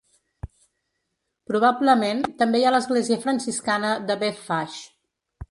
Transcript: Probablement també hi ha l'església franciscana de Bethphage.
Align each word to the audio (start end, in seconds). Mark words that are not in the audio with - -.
Probablement 1.51 2.23
també 2.41 2.63
hi 2.63 2.65
ha 2.65 2.73
l'església 2.77 3.19
franciscana 3.27 3.93
de 4.09 4.19
Bethphage. 4.27 4.83